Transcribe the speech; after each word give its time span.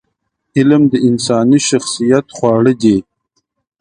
علم 0.57 0.83
د 0.89 0.93
انساني 1.07 1.59
شخصیت 1.69 2.25
خواړه 2.35 2.73
دي. 2.81 2.97